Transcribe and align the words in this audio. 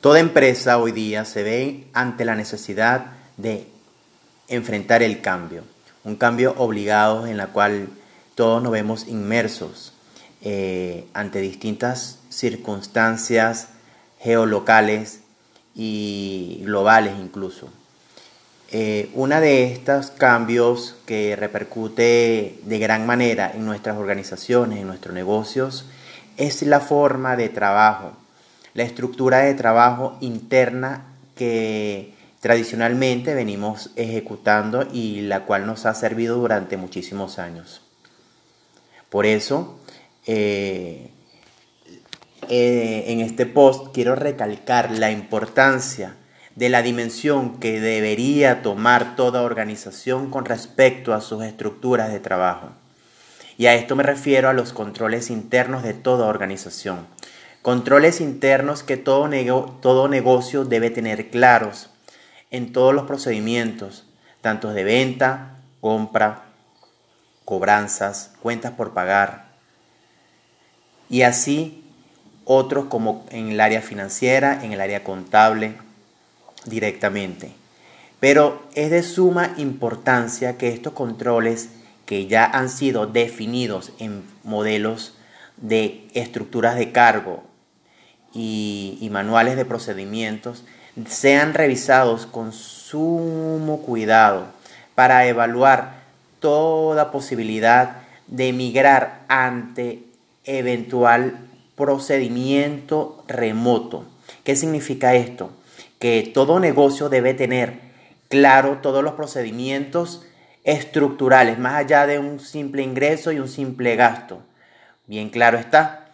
Toda 0.00 0.20
empresa 0.20 0.78
hoy 0.78 0.92
día 0.92 1.24
se 1.24 1.42
ve 1.42 1.86
ante 1.94 2.26
la 2.26 2.34
necesidad 2.34 3.06
de 3.38 3.66
enfrentar 4.46 5.02
el 5.02 5.22
cambio, 5.22 5.64
un 6.04 6.16
cambio 6.16 6.54
obligado 6.58 7.26
en 7.26 7.38
la 7.38 7.48
cual 7.48 7.88
todos 8.34 8.62
nos 8.62 8.72
vemos 8.72 9.08
inmersos 9.08 9.94
eh, 10.42 11.06
ante 11.14 11.40
distintas 11.40 12.18
circunstancias 12.28 13.68
geolocales 14.20 15.20
y 15.74 16.60
globales 16.62 17.14
incluso. 17.18 17.70
Eh, 18.72 19.10
una 19.14 19.40
de 19.40 19.72
estos 19.72 20.10
cambios 20.10 20.96
que 21.06 21.36
repercute 21.36 22.58
de 22.64 22.78
gran 22.78 23.06
manera 23.06 23.50
en 23.52 23.64
nuestras 23.64 23.96
organizaciones, 23.96 24.78
en 24.78 24.88
nuestros 24.88 25.14
negocios, 25.14 25.86
es 26.36 26.62
la 26.62 26.80
forma 26.80 27.36
de 27.36 27.48
trabajo 27.48 28.12
la 28.76 28.82
estructura 28.82 29.38
de 29.38 29.54
trabajo 29.54 30.18
interna 30.20 31.06
que 31.34 32.12
tradicionalmente 32.40 33.32
venimos 33.32 33.90
ejecutando 33.96 34.86
y 34.92 35.22
la 35.22 35.44
cual 35.46 35.66
nos 35.66 35.86
ha 35.86 35.94
servido 35.94 36.36
durante 36.36 36.76
muchísimos 36.76 37.38
años. 37.38 37.80
Por 39.08 39.24
eso, 39.24 39.80
eh, 40.26 41.10
eh, 42.50 43.04
en 43.06 43.20
este 43.20 43.46
post 43.46 43.94
quiero 43.94 44.14
recalcar 44.14 44.90
la 44.90 45.10
importancia 45.10 46.14
de 46.54 46.68
la 46.68 46.82
dimensión 46.82 47.58
que 47.58 47.80
debería 47.80 48.60
tomar 48.60 49.16
toda 49.16 49.40
organización 49.40 50.30
con 50.30 50.44
respecto 50.44 51.14
a 51.14 51.22
sus 51.22 51.42
estructuras 51.44 52.12
de 52.12 52.20
trabajo. 52.20 52.72
Y 53.56 53.66
a 53.66 53.74
esto 53.74 53.96
me 53.96 54.02
refiero 54.02 54.50
a 54.50 54.52
los 54.52 54.74
controles 54.74 55.30
internos 55.30 55.82
de 55.82 55.94
toda 55.94 56.26
organización 56.26 57.06
Controles 57.66 58.20
internos 58.20 58.84
que 58.84 58.96
todo, 58.96 59.26
negocio 59.26 60.64
debe 60.64 60.88
tener 60.88 61.30
claros 61.30 61.90
en 62.52 62.70
todos 62.70 62.94
los 62.94 63.06
procedimientos, 63.06 64.06
tanto 64.40 64.72
de 64.72 64.84
venta, 64.84 65.56
compra, 65.80 66.44
cobranzas, 67.44 68.30
cuentas 68.40 68.70
por 68.70 68.94
pagar 68.94 69.46
y 71.10 71.22
así 71.22 71.82
otros 72.44 72.84
como 72.84 73.26
en 73.30 73.48
el 73.48 73.60
área 73.60 73.82
financiera, 73.82 74.62
en 74.62 74.70
el 74.70 74.80
área 74.80 75.02
contable 75.02 75.74
directamente. 76.66 77.50
Pero 78.20 78.62
es 78.76 78.92
de 78.92 79.02
suma 79.02 79.54
importancia 79.56 80.56
que 80.56 80.68
estos 80.68 80.92
controles 80.92 81.70
que 82.04 82.28
ya 82.28 82.44
han 82.44 82.68
sido 82.68 83.08
definidos 83.08 83.90
en 83.98 84.22
modelos 84.44 85.14
de 85.56 86.06
estructuras 86.14 86.76
de 86.76 86.92
cargo 86.92 87.55
y, 88.36 89.08
manuales 89.10 89.56
de 89.56 89.64
procedimientos 89.64 90.64
sean 91.06 91.54
revisados 91.54 92.26
con 92.26 92.52
sumo 92.52 93.80
cuidado 93.82 94.46
para 94.94 95.26
evaluar 95.26 96.02
toda 96.40 97.10
posibilidad 97.10 98.02
de 98.26 98.52
migrar 98.52 99.24
ante 99.28 100.02
eventual 100.44 101.38
procedimiento 101.76 103.24
remoto. 103.26 104.04
¿Qué 104.44 104.56
significa 104.56 105.14
esto? 105.14 105.50
Que 105.98 106.30
todo 106.34 106.60
negocio 106.60 107.08
debe 107.08 107.34
tener 107.34 107.80
claro 108.28 108.78
todos 108.82 109.02
los 109.02 109.14
procedimientos 109.14 110.26
estructurales, 110.64 111.58
más 111.58 111.74
allá 111.74 112.06
de 112.06 112.18
un 112.18 112.40
simple 112.40 112.82
ingreso 112.82 113.32
y 113.32 113.38
un 113.38 113.48
simple 113.48 113.96
gasto. 113.96 114.40
Bien 115.06 115.30
claro 115.30 115.58
está, 115.58 116.05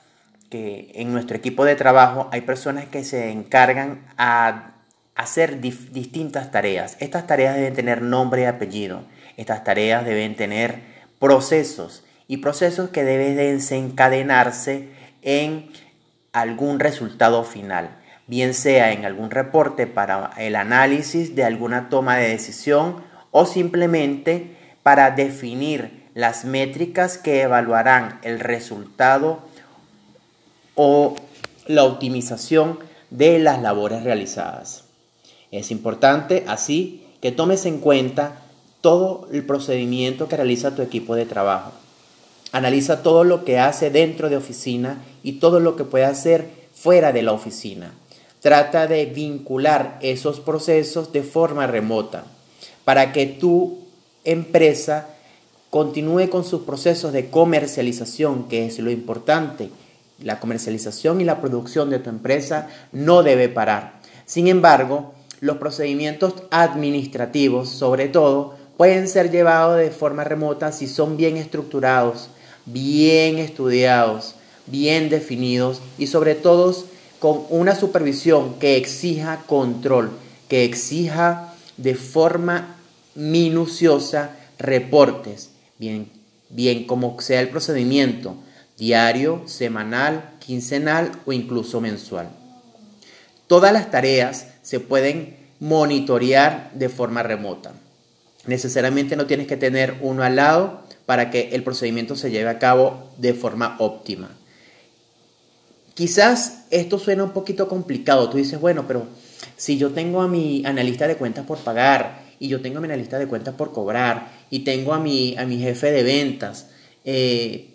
que 0.53 0.93
en 0.97 1.15
nuestro 1.15 1.35
equipo 1.35 1.65
de 1.65 1.77
trabajo 1.77 2.29
hay 2.31 2.43
personas 2.43 2.85
que 2.85 3.05
se 3.05 3.31
encargan 3.31 4.05
a 4.19 4.75
hacer 5.15 5.61
distintas 5.61 6.51
tareas. 6.51 6.99
Estas 7.01 7.27
tareas 7.27 7.57
deben 7.57 7.73
tener 7.73 8.03
nombre 8.03 8.43
y 8.43 8.45
apellido. 8.45 9.05
Estas 9.39 9.65
tareas 9.65 10.05
deben 10.05 10.37
tener 10.37 10.81
procesos 11.19 12.05
y 12.29 12.37
procesos 12.37 12.91
que 12.91 13.03
deben 13.03 13.35
desencadenarse 13.37 14.91
en 15.23 15.71
algún 16.35 16.81
resultado 16.81 17.45
final, 17.45 17.97
bien 18.27 18.53
sea 18.53 18.93
en 18.93 19.07
algún 19.07 19.31
reporte 19.31 19.87
para 19.87 20.33
el 20.37 20.55
análisis 20.55 21.35
de 21.35 21.45
alguna 21.45 21.89
toma 21.89 22.19
de 22.19 22.29
decisión 22.29 23.03
o 23.31 23.47
simplemente 23.47 24.55
para 24.83 25.13
definir 25.13 26.03
las 26.13 26.45
métricas 26.45 27.17
que 27.17 27.41
evaluarán 27.41 28.19
el 28.23 28.39
resultado 28.39 29.51
o 30.75 31.17
la 31.67 31.85
optimización 31.85 32.79
de 33.11 33.39
las 33.39 33.61
labores 33.61 34.03
realizadas. 34.05 34.85
Es 35.51 35.71
importante 35.71 36.45
así 36.47 37.05
que 37.21 37.33
tomes 37.33 37.67
en 37.67 37.79
cuenta 37.79 38.43
todo 38.81 39.29
el 39.33 39.45
procedimiento 39.45 40.29
que 40.29 40.37
realiza 40.37 40.75
tu 40.75 40.83
equipo 40.83 41.15
de 41.15 41.27
trabajo. 41.27 41.73
Analiza 42.53 43.03
todo 43.03 43.25
lo 43.25 43.45
que 43.45 43.59
hace 43.59 43.91
dentro 43.91 44.29
de 44.29 44.37
oficina 44.37 45.03
y 45.23 45.33
todo 45.33 45.61
lo 45.61 45.77
que 45.77 45.85
puede 45.85 46.05
hacer 46.05 46.49
fuera 46.75 47.13
de 47.13 47.23
la 47.23 47.33
oficina. 47.33 47.93
Trata 48.41 48.87
de 48.87 49.07
vincular 49.07 49.99
esos 50.03 50.41
procesos 50.41 51.13
de 51.13 51.23
forma 51.23 51.67
remota 51.67 52.25
para 52.85 53.13
que 53.13 53.27
tu 53.27 53.79
empresa 54.25 55.09
continúe 55.71 56.29
con 56.29 56.45
sus 56.45 56.63
procesos 56.63 57.13
de 57.13 57.31
comercialización, 57.31 58.49
que 58.49 58.67
es 58.67 58.79
lo 58.81 58.91
importante, 58.91 59.71
la 60.23 60.41
comercialización 60.41 61.21
y 61.21 61.25
la 61.25 61.41
producción 61.41 61.91
de 61.91 61.99
tu 61.99 62.11
empresa 62.11 62.69
no 62.93 63.23
debe 63.23 63.49
parar. 63.49 64.01
Sin 64.27 64.49
embargo, 64.49 65.15
los 65.41 65.57
procedimientos 65.57 66.35
administrativos, 66.51 67.69
sobre 67.69 68.09
todo, 68.09 68.57
pueden 68.77 69.09
ser 69.09 69.31
llevados 69.31 69.79
de 69.79 69.91
forma 69.91 70.25
remota 70.25 70.73
si 70.73 70.87
son 70.87 71.17
bien 71.17 71.37
estructurados, 71.37 72.29
bien 72.67 73.39
estudiados, 73.39 74.37
bien 74.67 75.09
definidos 75.09 75.81
y 75.99 76.07
sobre 76.07 76.35
todo 76.35 76.75
con 77.19 77.43
una 77.51 77.75
supervisión 77.75 78.55
que 78.59 78.77
exija 78.77 79.43
control, 79.47 80.11
que 80.49 80.65
exija 80.65 81.55
de 81.77 81.95
forma 81.95 82.77
minuciosa 83.15 84.37
reportes, 84.59 85.51
bien, 85.79 86.09
bien 86.49 86.87
como 86.87 87.21
sea 87.21 87.41
el 87.41 87.49
procedimiento, 87.49 88.37
diario, 88.79 89.43
semanal, 89.47 90.35
quincenal 90.39 91.13
o 91.27 91.33
incluso 91.33 91.81
mensual. 91.81 92.29
Todas 93.47 93.73
las 93.73 93.91
tareas 93.91 94.49
se 94.63 94.81
pueden 94.81 95.37
monitorear 95.61 96.71
de 96.75 96.89
forma 96.89 97.23
remota. 97.23 97.73
Necesariamente 98.47 99.15
no 99.15 99.27
tienes 99.27 99.47
que 99.47 99.57
tener 99.57 99.99
uno 100.01 100.25
al 100.25 100.37
lado 100.37 100.83
para 101.07 101.31
que 101.31 101.51
el 101.53 101.63
procedimiento 101.63 102.17
se 102.17 102.31
lleve 102.31 102.51
a 102.51 102.59
cabo 102.59 103.11
de 103.19 103.35
forma 103.35 103.77
óptima. 103.79 104.31
Quizás 105.95 106.65
esto 106.71 106.99
suena 106.99 107.25
un 107.25 107.33
poquito 107.33 107.69
complicado. 107.69 108.31
Tú 108.31 108.39
dices, 108.39 108.61
bueno, 108.61 108.87
pero 108.89 109.07
si 109.57 109.77
yo 109.77 109.91
tengo 109.91 110.23
a 110.23 110.29
mi 110.29 110.65
analista 110.65 111.07
de 111.07 111.17
cuentas 111.17 111.45
por 111.45 111.59
pagar 111.59 112.23
y 112.41 112.49
yo 112.49 112.61
tengo 112.61 112.79
a 112.79 112.81
mi 112.81 112.87
analista 112.87 113.19
de 113.19 113.29
cuentas 113.29 113.55
por 113.55 113.73
cobrar 113.73 114.33
y 114.51 114.61
tengo 114.61 114.95
a 114.95 114.99
mi, 114.99 115.37
a 115.37 115.45
mi 115.45 115.59
jefe 115.59 115.93
de 115.93 116.03
ventas, 116.03 116.69
eh, 117.05 117.72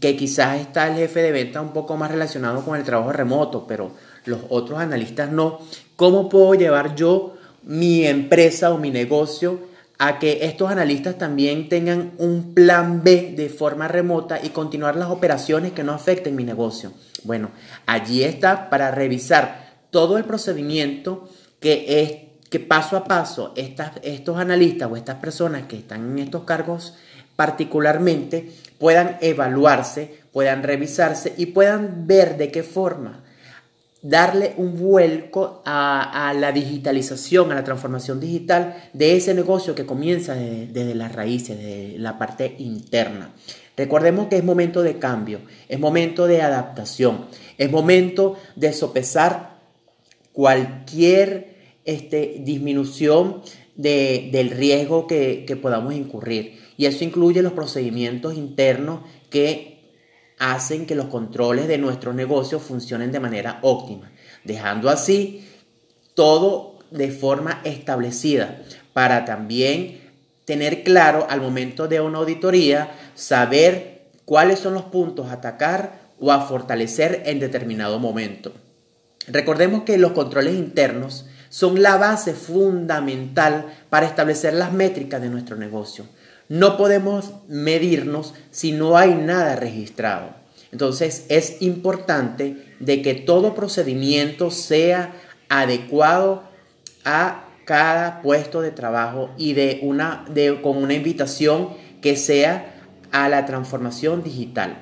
que 0.00 0.16
quizás 0.16 0.60
está 0.60 0.88
el 0.88 0.96
jefe 0.96 1.22
de 1.22 1.32
venta 1.32 1.60
un 1.60 1.72
poco 1.72 1.96
más 1.96 2.10
relacionado 2.10 2.64
con 2.64 2.76
el 2.76 2.84
trabajo 2.84 3.12
remoto, 3.12 3.66
pero 3.66 3.92
los 4.26 4.40
otros 4.50 4.78
analistas 4.78 5.30
no. 5.30 5.60
¿Cómo 5.96 6.28
puedo 6.28 6.54
llevar 6.54 6.94
yo 6.94 7.34
mi 7.62 8.04
empresa 8.04 8.72
o 8.72 8.78
mi 8.78 8.90
negocio 8.90 9.60
a 9.98 10.18
que 10.18 10.40
estos 10.42 10.70
analistas 10.70 11.16
también 11.16 11.68
tengan 11.68 12.12
un 12.18 12.54
plan 12.54 13.02
B 13.02 13.34
de 13.36 13.48
forma 13.48 13.88
remota 13.88 14.40
y 14.42 14.50
continuar 14.50 14.96
las 14.96 15.10
operaciones 15.10 15.72
que 15.72 15.84
no 15.84 15.92
afecten 15.92 16.36
mi 16.36 16.44
negocio? 16.44 16.92
Bueno, 17.24 17.50
allí 17.86 18.24
está 18.24 18.68
para 18.68 18.90
revisar 18.90 19.72
todo 19.90 20.18
el 20.18 20.24
procedimiento 20.24 21.28
que 21.60 22.02
es 22.02 22.32
que 22.50 22.60
paso 22.60 22.98
a 22.98 23.04
paso 23.04 23.54
estos 23.56 24.36
analistas 24.36 24.90
o 24.90 24.96
estas 24.96 25.16
personas 25.16 25.62
que 25.62 25.76
están 25.76 26.10
en 26.10 26.18
estos 26.18 26.44
cargos 26.44 26.94
particularmente 27.42 28.52
puedan 28.78 29.18
evaluarse, 29.20 30.20
puedan 30.30 30.62
revisarse 30.62 31.34
y 31.36 31.46
puedan 31.46 32.06
ver 32.06 32.36
de 32.36 32.52
qué 32.52 32.62
forma 32.62 33.24
darle 34.00 34.54
un 34.58 34.78
vuelco 34.78 35.60
a, 35.64 36.32
la 36.38 36.52
digitalización, 36.52 37.50
a 37.50 37.56
la 37.56 37.64
transformación 37.64 38.20
digital 38.20 38.76
de 38.92 39.16
ese 39.16 39.34
negocio 39.34 39.74
que 39.74 39.84
comienza 39.84 40.36
desde, 40.36 40.68
desde 40.68 40.94
las 40.94 41.12
raíces, 41.16 41.58
de 41.58 41.96
la 41.98 42.16
parte 42.16 42.54
interna. 42.58 43.32
Recordemos 43.76 44.28
que 44.28 44.36
es 44.36 44.44
momento 44.44 44.80
de 44.80 45.00
cambio, 45.00 45.40
es 45.68 45.80
momento 45.80 46.28
de 46.28 46.42
adaptación, 46.42 47.26
es 47.58 47.72
momento 47.72 48.36
de 48.54 48.72
sopesar 48.72 49.58
cualquier 50.32 51.51
este, 51.84 52.40
disminución 52.40 53.42
del 53.74 54.50
riesgo 54.50 55.06
que, 55.06 55.44
que 55.46 55.56
podamos 55.56 55.94
incurrir. 55.94 56.60
Y 56.76 56.86
eso 56.86 57.04
incluye 57.04 57.42
los 57.42 57.52
procedimientos 57.52 58.34
internos 58.34 59.00
que 59.30 59.72
hacen 60.38 60.86
que 60.86 60.94
los 60.94 61.06
controles 61.06 61.68
de 61.68 61.78
nuestros 61.78 62.14
negocios 62.14 62.62
funcionen 62.62 63.12
de 63.12 63.20
manera 63.20 63.58
óptima, 63.62 64.10
dejando 64.44 64.90
así 64.90 65.48
todo 66.14 66.78
de 66.90 67.10
forma 67.10 67.60
establecida 67.64 68.62
para 68.92 69.24
también 69.24 70.00
tener 70.44 70.82
claro 70.82 71.26
al 71.30 71.40
momento 71.40 71.88
de 71.88 72.00
una 72.00 72.18
auditoría, 72.18 72.90
saber 73.14 74.10
cuáles 74.24 74.58
son 74.58 74.74
los 74.74 74.84
puntos 74.84 75.28
a 75.28 75.34
atacar 75.34 76.00
o 76.20 76.32
a 76.32 76.42
fortalecer 76.42 77.22
en 77.26 77.40
determinado 77.40 77.98
momento. 77.98 78.52
Recordemos 79.28 79.82
que 79.82 79.98
los 79.98 80.12
controles 80.12 80.54
internos 80.54 81.26
son 81.52 81.82
la 81.82 81.98
base 81.98 82.32
fundamental 82.32 83.66
para 83.90 84.06
establecer 84.06 84.54
las 84.54 84.72
métricas 84.72 85.20
de 85.20 85.28
nuestro 85.28 85.54
negocio. 85.54 86.06
No 86.48 86.78
podemos 86.78 87.34
medirnos 87.46 88.32
si 88.50 88.72
no 88.72 88.96
hay 88.96 89.14
nada 89.14 89.54
registrado. 89.54 90.30
Entonces 90.72 91.26
es 91.28 91.60
importante 91.60 92.74
de 92.80 93.02
que 93.02 93.12
todo 93.12 93.54
procedimiento 93.54 94.50
sea 94.50 95.12
adecuado 95.50 96.44
a 97.04 97.44
cada 97.66 98.22
puesto 98.22 98.62
de 98.62 98.70
trabajo 98.70 99.28
y 99.36 99.52
de 99.52 99.80
una, 99.82 100.24
de, 100.30 100.58
con 100.62 100.78
una 100.78 100.94
invitación 100.94 101.68
que 102.00 102.16
sea 102.16 102.80
a 103.10 103.28
la 103.28 103.44
transformación 103.44 104.22
digital. 104.22 104.78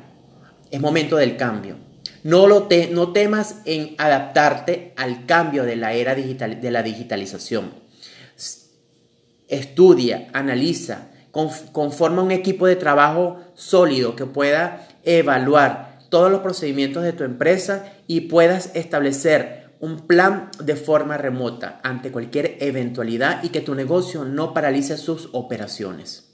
Es 0.70 0.80
momento 0.80 1.16
del 1.16 1.36
cambio. 1.36 1.89
No, 2.22 2.46
lo 2.46 2.68
no 2.90 3.12
temas 3.12 3.56
en 3.64 3.94
adaptarte 3.98 4.92
al 4.96 5.26
cambio 5.26 5.64
de 5.64 5.76
la 5.76 5.94
era 5.94 6.14
digital, 6.14 6.60
de 6.60 6.70
la 6.70 6.82
digitalización. 6.82 7.72
Estudia, 9.48 10.28
analiza, 10.32 11.08
conforma 11.30 12.22
un 12.22 12.30
equipo 12.30 12.66
de 12.66 12.76
trabajo 12.76 13.40
sólido 13.54 14.16
que 14.16 14.26
pueda 14.26 14.86
evaluar 15.04 15.98
todos 16.10 16.30
los 16.30 16.40
procedimientos 16.40 17.02
de 17.02 17.12
tu 17.12 17.24
empresa 17.24 17.86
y 18.06 18.22
puedas 18.22 18.70
establecer 18.74 19.70
un 19.80 20.06
plan 20.06 20.50
de 20.62 20.76
forma 20.76 21.16
remota 21.16 21.80
ante 21.82 22.12
cualquier 22.12 22.58
eventualidad 22.60 23.42
y 23.42 23.48
que 23.48 23.62
tu 23.62 23.74
negocio 23.74 24.24
no 24.24 24.52
paralice 24.52 24.98
sus 24.98 25.30
operaciones. 25.32 26.29